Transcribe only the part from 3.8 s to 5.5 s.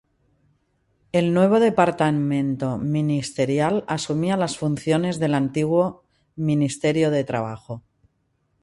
asumía las funciones del